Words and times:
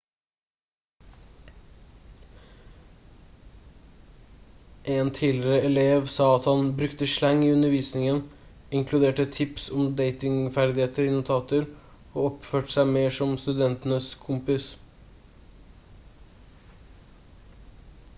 en 4.93 5.11
tidligere 5.17 5.59
elev 5.67 6.05
sa 6.13 6.29
at 6.37 6.47
han 6.51 6.71
«brukte 6.81 7.09
slang 7.17 7.43
i 7.49 7.51
undervisningen 7.57 8.23
inkluderte 8.81 9.27
tips 9.37 9.69
om 9.81 9.85
datingferdigheter 10.03 11.11
i 11.13 11.15
notater 11.19 11.69
og 12.01 12.19
oppførte 12.31 12.77
seg 12.79 12.93
mer 12.99 13.17
som 13.23 13.39
studentenes 13.47 14.09
kompis» 14.27 14.71